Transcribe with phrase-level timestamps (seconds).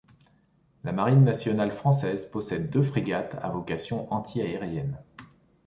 [0.83, 4.97] La Marine nationale française possède deux frégates à vocation anti-aérienne.